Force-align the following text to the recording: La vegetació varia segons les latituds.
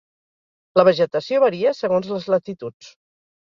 La 0.81 0.85
vegetació 0.87 1.43
varia 1.45 1.77
segons 1.83 2.13
les 2.17 2.29
latituds. 2.39 2.93